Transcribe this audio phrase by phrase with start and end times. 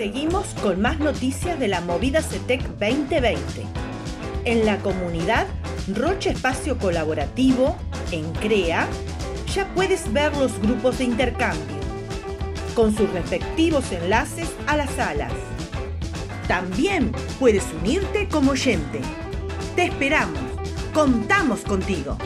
[0.00, 3.36] Seguimos con más noticias de la movida CETEC 2020.
[4.46, 5.46] En la comunidad
[5.94, 7.76] Roche Espacio Colaborativo,
[8.10, 8.88] en CREA,
[9.54, 11.76] ya puedes ver los grupos de intercambio,
[12.74, 15.34] con sus respectivos enlaces a las salas.
[16.48, 19.02] También puedes unirte como oyente.
[19.76, 20.40] Te esperamos.
[20.94, 22.16] Contamos contigo.